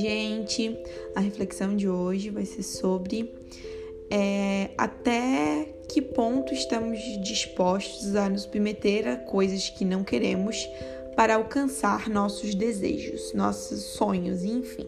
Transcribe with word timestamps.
gente? 0.00 0.76
A 1.14 1.20
reflexão 1.20 1.76
de 1.76 1.88
hoje 1.88 2.30
vai 2.30 2.44
ser 2.44 2.62
sobre 2.62 3.32
é, 4.10 4.70
até 4.76 5.74
que 5.88 6.00
ponto 6.00 6.52
estamos 6.52 6.98
dispostos 7.22 8.14
a 8.14 8.28
nos 8.28 8.42
submeter 8.42 9.08
a 9.08 9.16
coisas 9.16 9.68
que 9.68 9.84
não 9.84 10.04
queremos 10.04 10.68
para 11.16 11.36
alcançar 11.36 12.08
nossos 12.08 12.54
desejos, 12.54 13.32
nossos 13.32 13.82
sonhos, 13.82 14.44
enfim. 14.44 14.86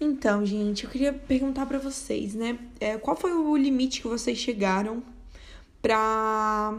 Então, 0.00 0.46
gente, 0.46 0.84
eu 0.84 0.90
queria 0.90 1.12
perguntar 1.12 1.66
para 1.66 1.78
vocês, 1.78 2.34
né? 2.34 2.58
É, 2.78 2.96
qual 2.96 3.16
foi 3.16 3.32
o 3.32 3.56
limite 3.56 4.00
que 4.00 4.08
vocês 4.08 4.38
chegaram 4.38 5.02
para 5.82 6.78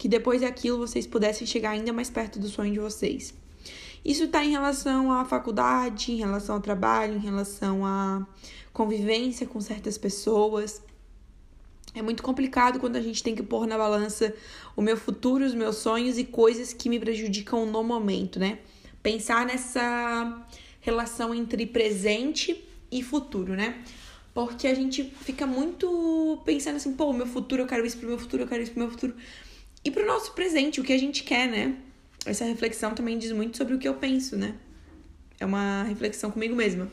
que 0.00 0.08
depois 0.08 0.40
daquilo 0.40 0.78
vocês 0.78 1.06
pudessem 1.06 1.46
chegar 1.46 1.72
ainda 1.72 1.92
mais 1.92 2.08
perto 2.08 2.38
do 2.38 2.48
sonho 2.48 2.72
de 2.72 2.78
vocês. 2.78 3.34
Isso 4.02 4.24
está 4.24 4.42
em 4.42 4.50
relação 4.50 5.12
à 5.12 5.26
faculdade, 5.26 6.12
em 6.12 6.16
relação 6.16 6.54
ao 6.54 6.60
trabalho, 6.62 7.16
em 7.16 7.20
relação 7.20 7.84
à 7.84 8.26
convivência 8.72 9.46
com 9.46 9.60
certas 9.60 9.98
pessoas. 9.98 10.82
É 11.94 12.00
muito 12.00 12.22
complicado 12.22 12.80
quando 12.80 12.96
a 12.96 13.00
gente 13.02 13.22
tem 13.22 13.34
que 13.34 13.42
pôr 13.42 13.66
na 13.66 13.76
balança 13.76 14.34
o 14.74 14.80
meu 14.80 14.96
futuro, 14.96 15.44
os 15.44 15.54
meus 15.54 15.76
sonhos 15.76 16.16
e 16.16 16.24
coisas 16.24 16.72
que 16.72 16.88
me 16.88 16.98
prejudicam 16.98 17.66
no 17.66 17.84
momento, 17.84 18.40
né? 18.40 18.58
Pensar 19.02 19.44
nessa 19.44 20.46
relação 20.80 21.34
entre 21.34 21.66
presente 21.66 22.64
e 22.90 23.02
futuro, 23.02 23.52
né? 23.52 23.84
Porque 24.32 24.66
a 24.66 24.74
gente 24.74 25.04
fica 25.04 25.46
muito 25.46 26.40
pensando 26.42 26.76
assim, 26.76 26.94
pô, 26.94 27.12
meu 27.12 27.26
futuro, 27.26 27.60
eu 27.60 27.66
quero 27.66 27.84
isso 27.84 27.98
pro 27.98 28.08
meu 28.08 28.18
futuro, 28.18 28.44
eu 28.44 28.48
quero 28.48 28.62
isso 28.62 28.72
pro 28.72 28.80
meu 28.80 28.90
futuro 28.90 29.14
e 29.84 29.90
para 29.90 30.02
o 30.02 30.06
nosso 30.06 30.32
presente, 30.32 30.80
o 30.80 30.84
que 30.84 30.92
a 30.92 30.98
gente 30.98 31.22
quer, 31.22 31.48
né? 31.48 31.76
Essa 32.26 32.44
reflexão 32.44 32.94
também 32.94 33.18
diz 33.18 33.32
muito 33.32 33.56
sobre 33.56 33.74
o 33.74 33.78
que 33.78 33.88
eu 33.88 33.94
penso, 33.94 34.36
né? 34.36 34.54
É 35.38 35.46
uma 35.46 35.84
reflexão 35.84 36.30
comigo 36.30 36.54
mesma. 36.54 36.90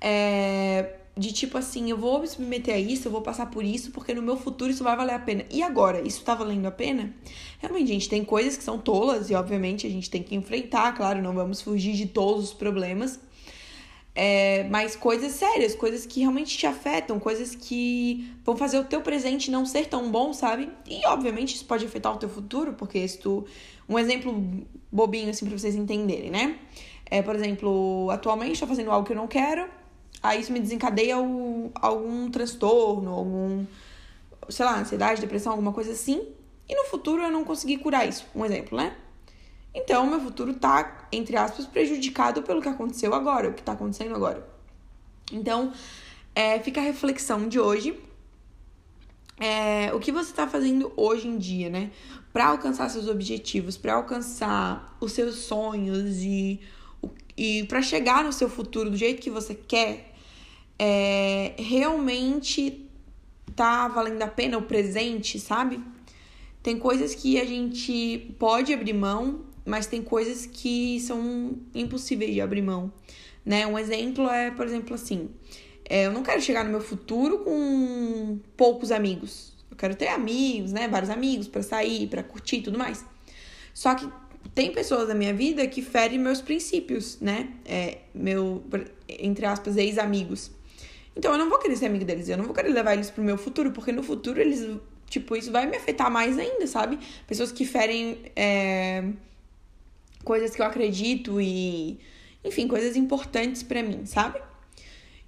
É, 0.00 0.96
de 1.16 1.32
tipo 1.32 1.58
assim, 1.58 1.90
eu 1.90 1.96
vou 1.96 2.20
me 2.20 2.26
submeter 2.28 2.74
a 2.74 2.78
isso, 2.78 3.08
eu 3.08 3.12
vou 3.12 3.22
passar 3.22 3.46
por 3.46 3.64
isso, 3.64 3.90
porque 3.90 4.14
no 4.14 4.22
meu 4.22 4.36
futuro 4.36 4.70
isso 4.70 4.84
vai 4.84 4.96
valer 4.96 5.14
a 5.14 5.18
pena. 5.18 5.44
E 5.50 5.62
agora, 5.62 6.00
isso 6.06 6.22
tá 6.22 6.34
valendo 6.34 6.66
a 6.66 6.70
pena? 6.70 7.12
Realmente, 7.58 7.88
gente, 7.88 8.08
tem 8.08 8.24
coisas 8.24 8.56
que 8.56 8.64
são 8.64 8.78
tolas 8.78 9.28
e, 9.28 9.34
obviamente, 9.34 9.86
a 9.86 9.90
gente 9.90 10.08
tem 10.08 10.22
que 10.22 10.34
enfrentar, 10.34 10.92
claro, 10.92 11.20
não 11.20 11.34
vamos 11.34 11.60
fugir 11.60 11.94
de 11.94 12.06
todos 12.06 12.44
os 12.44 12.52
problemas. 12.52 13.20
É, 14.14 14.64
mas 14.64 14.94
coisas 14.94 15.32
sérias, 15.32 15.74
coisas 15.74 16.04
que 16.04 16.20
realmente 16.20 16.56
te 16.56 16.66
afetam, 16.66 17.18
coisas 17.18 17.54
que 17.54 18.30
vão 18.44 18.54
fazer 18.54 18.78
o 18.78 18.84
teu 18.84 19.00
presente 19.00 19.50
não 19.50 19.64
ser 19.64 19.86
tão 19.86 20.10
bom, 20.10 20.34
sabe? 20.34 20.70
E 20.86 21.06
obviamente 21.06 21.54
isso 21.54 21.64
pode 21.64 21.86
afetar 21.86 22.14
o 22.14 22.18
teu 22.18 22.28
futuro, 22.28 22.74
porque 22.74 23.06
se 23.08 23.18
tu. 23.18 23.46
Um 23.88 23.98
exemplo 23.98 24.66
bobinho 24.90 25.30
assim 25.30 25.46
pra 25.46 25.58
vocês 25.58 25.74
entenderem, 25.74 26.30
né? 26.30 26.58
É, 27.06 27.22
por 27.22 27.34
exemplo, 27.34 28.08
atualmente 28.10 28.52
estou 28.52 28.68
fazendo 28.68 28.90
algo 28.90 29.06
que 29.06 29.12
eu 29.12 29.16
não 29.16 29.26
quero, 29.26 29.68
aí 30.22 30.40
isso 30.40 30.52
me 30.52 30.60
desencadeia 30.60 31.18
o, 31.18 31.70
algum 31.74 32.30
transtorno, 32.30 33.10
algum. 33.12 33.64
sei 34.48 34.64
lá, 34.64 34.78
ansiedade, 34.80 35.20
depressão, 35.20 35.52
alguma 35.52 35.72
coisa 35.72 35.92
assim. 35.92 36.22
E 36.68 36.74
no 36.74 36.84
futuro 36.84 37.22
eu 37.22 37.30
não 37.30 37.44
consegui 37.44 37.78
curar 37.78 38.08
isso. 38.08 38.26
Um 38.34 38.44
exemplo, 38.44 38.76
né? 38.76 38.94
Então, 39.74 40.06
meu 40.06 40.20
futuro 40.20 40.54
tá, 40.54 41.08
entre 41.10 41.36
aspas, 41.36 41.66
prejudicado 41.66 42.42
pelo 42.42 42.60
que 42.60 42.68
aconteceu 42.68 43.14
agora, 43.14 43.48
o 43.48 43.54
que 43.54 43.62
tá 43.62 43.72
acontecendo 43.72 44.14
agora. 44.14 44.46
Então, 45.32 45.72
é, 46.34 46.58
fica 46.58 46.80
a 46.80 46.84
reflexão 46.84 47.48
de 47.48 47.58
hoje. 47.58 47.98
É, 49.40 49.92
o 49.94 49.98
que 49.98 50.12
você 50.12 50.30
está 50.30 50.46
fazendo 50.46 50.92
hoje 50.94 51.26
em 51.26 51.38
dia, 51.38 51.70
né? 51.70 51.90
Para 52.32 52.48
alcançar 52.48 52.88
seus 52.90 53.08
objetivos, 53.08 53.76
para 53.76 53.94
alcançar 53.94 54.96
os 55.00 55.12
seus 55.12 55.36
sonhos 55.36 56.18
e, 56.18 56.60
e 57.36 57.64
para 57.64 57.80
chegar 57.80 58.22
no 58.22 58.32
seu 58.32 58.48
futuro 58.48 58.90
do 58.90 58.96
jeito 58.96 59.22
que 59.22 59.30
você 59.30 59.54
quer, 59.54 60.12
é, 60.78 61.54
realmente 61.58 62.88
tá 63.56 63.88
valendo 63.88 64.22
a 64.22 64.28
pena 64.28 64.58
o 64.58 64.62
presente, 64.62 65.40
sabe? 65.40 65.80
Tem 66.62 66.78
coisas 66.78 67.14
que 67.14 67.40
a 67.40 67.44
gente 67.44 68.34
pode 68.38 68.72
abrir 68.72 68.92
mão 68.92 69.51
mas 69.64 69.86
tem 69.86 70.02
coisas 70.02 70.46
que 70.46 71.00
são 71.00 71.56
impossíveis 71.74 72.32
de 72.32 72.40
abrir 72.40 72.62
mão, 72.62 72.92
né? 73.44 73.66
Um 73.66 73.78
exemplo 73.78 74.28
é, 74.28 74.50
por 74.50 74.66
exemplo, 74.66 74.94
assim, 74.94 75.30
é, 75.88 76.06
eu 76.06 76.12
não 76.12 76.22
quero 76.22 76.40
chegar 76.40 76.64
no 76.64 76.70
meu 76.70 76.80
futuro 76.80 77.40
com 77.40 78.38
poucos 78.56 78.90
amigos. 78.90 79.52
Eu 79.70 79.76
quero 79.76 79.94
ter 79.94 80.08
amigos, 80.08 80.72
né? 80.72 80.88
Vários 80.88 81.10
amigos 81.10 81.48
para 81.48 81.62
sair, 81.62 82.06
para 82.08 82.22
curtir 82.22 82.56
e 82.56 82.62
tudo 82.62 82.78
mais. 82.78 83.04
Só 83.72 83.94
que 83.94 84.08
tem 84.54 84.72
pessoas 84.72 85.08
da 85.08 85.14
minha 85.14 85.32
vida 85.32 85.66
que 85.66 85.80
ferem 85.80 86.18
meus 86.18 86.40
princípios, 86.40 87.18
né? 87.20 87.48
É, 87.64 87.98
meu, 88.14 88.62
entre 89.08 89.46
aspas, 89.46 89.76
ex-amigos. 89.76 90.50
Então 91.16 91.32
eu 91.32 91.38
não 91.38 91.48
vou 91.48 91.58
querer 91.58 91.76
ser 91.76 91.86
amigo 91.86 92.04
deles, 92.04 92.28
eu 92.28 92.36
não 92.36 92.44
vou 92.44 92.54
querer 92.54 92.70
levar 92.70 92.94
eles 92.94 93.10
pro 93.10 93.22
meu 93.22 93.36
futuro, 93.36 93.70
porque 93.70 93.92
no 93.92 94.02
futuro 94.02 94.40
eles, 94.40 94.66
tipo, 95.08 95.36
isso 95.36 95.52
vai 95.52 95.66
me 95.66 95.76
afetar 95.76 96.10
mais 96.10 96.38
ainda, 96.38 96.66
sabe? 96.66 96.98
Pessoas 97.26 97.52
que 97.52 97.64
ferem. 97.64 98.18
É 98.34 99.04
coisas 100.24 100.54
que 100.54 100.62
eu 100.62 100.66
acredito 100.66 101.40
e, 101.40 101.98
enfim, 102.44 102.66
coisas 102.68 102.96
importantes 102.96 103.62
para 103.62 103.82
mim, 103.82 104.06
sabe? 104.06 104.40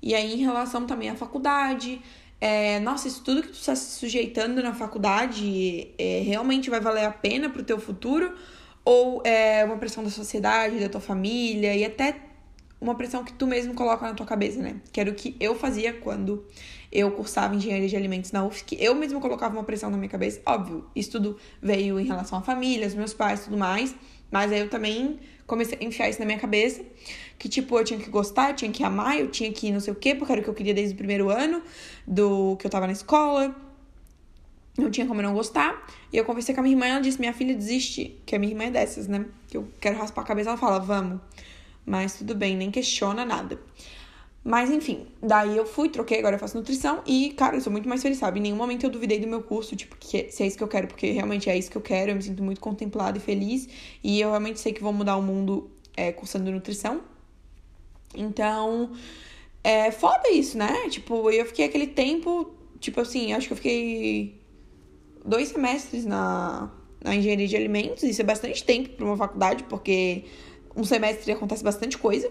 E 0.02 0.14
aí, 0.14 0.34
em 0.34 0.44
relação 0.44 0.86
também 0.86 1.08
à 1.08 1.14
faculdade, 1.14 2.00
é, 2.40 2.78
nossa, 2.80 3.08
isso 3.08 3.22
tudo 3.24 3.42
que 3.42 3.48
tu 3.48 3.54
está 3.54 3.74
se 3.74 3.98
sujeitando 3.98 4.62
na 4.62 4.74
faculdade 4.74 5.88
é, 5.96 6.22
realmente 6.24 6.68
vai 6.68 6.80
valer 6.80 7.04
a 7.04 7.10
pena 7.10 7.48
pro 7.48 7.62
teu 7.62 7.78
futuro? 7.78 8.34
Ou 8.84 9.22
é 9.24 9.64
uma 9.64 9.78
pressão 9.78 10.04
da 10.04 10.10
sociedade, 10.10 10.78
da 10.78 10.88
tua 10.88 11.00
família 11.00 11.74
e 11.74 11.84
até 11.84 12.33
uma 12.80 12.94
pressão 12.94 13.24
que 13.24 13.32
tu 13.32 13.46
mesmo 13.46 13.74
coloca 13.74 14.06
na 14.06 14.14
tua 14.14 14.26
cabeça, 14.26 14.60
né? 14.60 14.76
Que 14.92 15.00
era 15.00 15.10
o 15.10 15.14
que 15.14 15.36
eu 15.40 15.54
fazia 15.54 15.92
quando 15.92 16.44
eu 16.92 17.10
cursava 17.10 17.54
engenharia 17.54 17.88
de 17.88 17.96
alimentos 17.96 18.30
na 18.30 18.44
UFSC. 18.44 18.76
Eu 18.78 18.94
mesmo 18.94 19.20
colocava 19.20 19.54
uma 19.54 19.64
pressão 19.64 19.90
na 19.90 19.96
minha 19.96 20.08
cabeça. 20.08 20.40
Óbvio, 20.46 20.84
isso 20.94 21.12
tudo 21.12 21.36
veio 21.60 21.98
em 21.98 22.04
relação 22.04 22.38
à 22.38 22.42
família, 22.42 22.86
os 22.86 22.94
meus 22.94 23.12
pais 23.12 23.40
e 23.40 23.44
tudo 23.44 23.56
mais. 23.56 23.94
Mas 24.30 24.52
aí 24.52 24.60
eu 24.60 24.68
também 24.68 25.18
comecei 25.46 25.78
a 25.80 25.84
enfiar 25.84 26.08
isso 26.08 26.20
na 26.20 26.26
minha 26.26 26.38
cabeça. 26.38 26.82
Que, 27.38 27.48
tipo, 27.48 27.78
eu 27.78 27.84
tinha 27.84 27.98
que 27.98 28.08
gostar, 28.10 28.50
eu 28.50 28.56
tinha 28.56 28.70
que 28.70 28.84
amar, 28.84 29.18
eu 29.18 29.28
tinha 29.28 29.52
que 29.52 29.70
não 29.72 29.80
sei 29.80 29.92
o 29.92 29.96
quê, 29.96 30.14
porque 30.14 30.32
era 30.32 30.40
o 30.40 30.44
que 30.44 30.50
eu 30.50 30.54
queria 30.54 30.74
desde 30.74 30.94
o 30.94 30.96
primeiro 30.96 31.30
ano 31.30 31.62
do 32.06 32.56
que 32.56 32.66
eu 32.66 32.70
tava 32.70 32.86
na 32.86 32.92
escola. 32.92 33.54
Não 34.76 34.90
tinha 34.90 35.06
como 35.06 35.22
não 35.22 35.34
gostar. 35.34 35.86
E 36.12 36.16
eu 36.16 36.24
conversei 36.24 36.54
com 36.54 36.60
a 36.60 36.64
minha 36.64 36.74
irmã, 36.74 36.86
ela 36.86 37.00
disse: 37.00 37.18
Minha 37.18 37.32
filha, 37.32 37.54
desiste. 37.54 38.20
Que 38.26 38.34
a 38.34 38.38
minha 38.38 38.52
irmã 38.52 38.64
é 38.64 38.70
dessas, 38.70 39.06
né? 39.06 39.24
Que 39.48 39.56
eu 39.56 39.68
quero 39.80 39.96
raspar 39.96 40.22
a 40.22 40.24
cabeça, 40.24 40.50
ela 40.50 40.58
fala: 40.58 40.78
Vamos. 40.80 41.20
Mas 41.86 42.14
tudo 42.14 42.34
bem, 42.34 42.56
nem 42.56 42.70
questiona 42.70 43.24
nada. 43.24 43.58
Mas 44.42 44.70
enfim, 44.70 45.06
daí 45.22 45.56
eu 45.56 45.64
fui, 45.64 45.88
troquei, 45.88 46.18
agora 46.18 46.36
eu 46.36 46.38
faço 46.38 46.56
nutrição 46.56 47.02
e, 47.06 47.30
cara, 47.30 47.56
eu 47.56 47.62
sou 47.62 47.72
muito 47.72 47.88
mais 47.88 48.02
feliz, 48.02 48.18
sabe? 48.18 48.38
Em 48.38 48.42
nenhum 48.42 48.56
momento 48.56 48.84
eu 48.84 48.90
duvidei 48.90 49.18
do 49.18 49.26
meu 49.26 49.42
curso, 49.42 49.74
tipo, 49.74 49.96
que, 49.98 50.30
se 50.30 50.42
é 50.42 50.46
isso 50.46 50.58
que 50.58 50.62
eu 50.62 50.68
quero, 50.68 50.86
porque 50.86 51.10
realmente 51.12 51.48
é 51.48 51.56
isso 51.56 51.70
que 51.70 51.78
eu 51.78 51.82
quero, 51.82 52.10
eu 52.10 52.16
me 52.16 52.22
sinto 52.22 52.42
muito 52.42 52.60
contemplada 52.60 53.16
e 53.16 53.20
feliz. 53.20 53.66
E 54.02 54.20
eu 54.20 54.28
realmente 54.28 54.60
sei 54.60 54.74
que 54.74 54.82
vou 54.82 54.92
mudar 54.92 55.16
o 55.16 55.22
mundo 55.22 55.70
é, 55.96 56.12
cursando 56.12 56.50
nutrição. 56.50 57.00
Então, 58.14 58.92
é 59.62 59.90
foda 59.90 60.30
isso, 60.30 60.58
né? 60.58 60.90
Tipo, 60.90 61.30
eu 61.30 61.46
fiquei 61.46 61.64
aquele 61.64 61.86
tempo, 61.86 62.54
tipo 62.78 63.00
assim, 63.00 63.32
acho 63.32 63.46
que 63.46 63.54
eu 63.54 63.56
fiquei 63.56 64.40
dois 65.24 65.48
semestres 65.48 66.04
na, 66.04 66.70
na 67.02 67.16
engenharia 67.16 67.48
de 67.48 67.56
alimentos, 67.56 68.02
isso 68.02 68.20
é 68.20 68.24
bastante 68.24 68.62
tempo 68.62 68.90
para 68.90 69.06
uma 69.06 69.16
faculdade, 69.16 69.64
porque 69.64 70.24
um 70.76 70.84
semestre 70.84 71.30
acontece 71.32 71.62
bastante 71.62 71.98
coisa. 71.98 72.30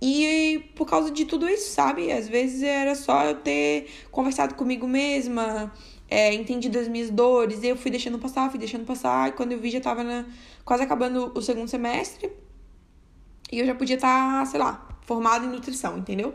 E 0.00 0.70
por 0.74 0.86
causa 0.86 1.10
de 1.10 1.24
tudo 1.24 1.48
isso, 1.48 1.72
sabe? 1.72 2.12
Às 2.12 2.28
vezes 2.28 2.62
era 2.62 2.94
só 2.94 3.24
eu 3.24 3.36
ter 3.36 3.88
conversado 4.10 4.54
comigo 4.54 4.86
mesma, 4.86 5.72
é, 6.08 6.34
entendido 6.34 6.78
as 6.78 6.88
minhas 6.88 7.10
dores, 7.10 7.62
eu 7.62 7.76
fui 7.76 7.90
deixando 7.90 8.18
passar, 8.18 8.50
fui 8.50 8.58
deixando 8.58 8.84
passar, 8.84 9.28
e 9.28 9.32
quando 9.32 9.52
eu 9.52 9.58
vi 9.58 9.70
já 9.70 9.80
tava 9.80 10.04
na, 10.04 10.26
quase 10.64 10.82
acabando 10.82 11.32
o 11.34 11.40
segundo 11.40 11.68
semestre, 11.68 12.30
e 13.50 13.58
eu 13.60 13.66
já 13.66 13.74
podia 13.74 13.96
estar, 13.96 14.40
tá, 14.40 14.46
sei 14.46 14.60
lá, 14.60 14.88
formada 15.02 15.46
em 15.46 15.48
nutrição, 15.48 15.98
entendeu? 15.98 16.34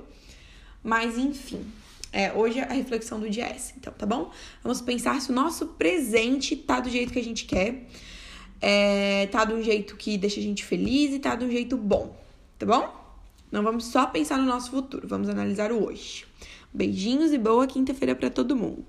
Mas 0.83 1.17
enfim, 1.17 1.65
é, 2.11 2.33
hoje 2.33 2.59
a 2.59 2.73
reflexão 2.73 3.19
do 3.19 3.29
dia 3.29 3.45
é 3.45 3.51
essa, 3.51 3.73
então, 3.77 3.93
tá 3.93 4.05
bom? 4.05 4.31
Vamos 4.63 4.81
pensar 4.81 5.21
se 5.21 5.29
o 5.29 5.33
nosso 5.33 5.67
presente 5.67 6.55
tá 6.55 6.79
do 6.79 6.89
jeito 6.89 7.13
que 7.13 7.19
a 7.19 7.23
gente 7.23 7.45
quer, 7.45 7.87
é, 8.61 9.27
tá 9.27 9.45
de 9.45 9.53
um 9.53 9.61
jeito 9.61 9.95
que 9.95 10.17
deixa 10.17 10.39
a 10.39 10.43
gente 10.43 10.63
feliz 10.63 11.13
e 11.13 11.19
tá 11.19 11.35
de 11.35 11.45
um 11.45 11.51
jeito 11.51 11.77
bom, 11.77 12.15
tá 12.57 12.65
bom? 12.65 12.99
Não 13.51 13.63
vamos 13.63 13.85
só 13.85 14.05
pensar 14.05 14.37
no 14.37 14.45
nosso 14.45 14.71
futuro, 14.71 15.07
vamos 15.07 15.29
analisar 15.29 15.71
o 15.71 15.85
hoje. 15.85 16.25
Beijinhos 16.73 17.31
e 17.31 17.37
boa 17.37 17.65
quinta-feira 17.65 18.15
para 18.15 18.29
todo 18.29 18.55
mundo. 18.55 18.85